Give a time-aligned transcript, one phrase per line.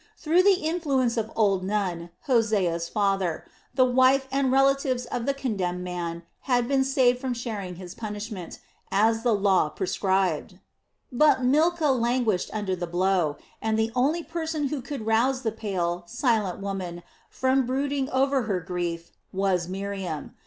[0.17, 5.83] Through the influence of old Nun, Hosea's father, the wife and relatives of the condemned
[5.83, 8.57] man had been saved from sharing his punishment,
[8.91, 10.57] as the law prescribed.
[11.11, 16.03] But Milcah languished under the blow, and the only person who could rouse the pale,
[16.07, 20.33] silent woman from brooding over her grief was Miriam.